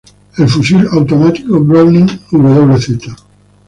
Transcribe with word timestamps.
El 0.35 0.47
fusil 0.49 0.87
automático 0.93 1.59
Browning 1.59 2.07
wz. 2.31 3.15